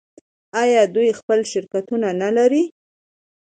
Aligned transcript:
آیا 0.61 0.83
دوی 0.95 1.09
خپل 1.19 1.39
شرکتونه 1.51 2.09
نلري؟ 2.21 2.63